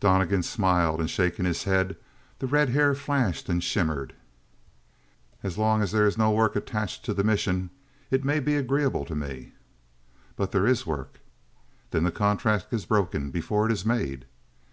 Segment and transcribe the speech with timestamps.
[0.00, 1.96] Donnegan smiled, and shaking his head,
[2.40, 4.12] the red hair flashed and shimmered.
[5.44, 7.70] "As long as there is no work attached to the mission,
[8.10, 9.52] it may be agreeable to me."
[10.34, 11.20] "But there is work."
[11.92, 14.24] "Then the contract is broken before it is made."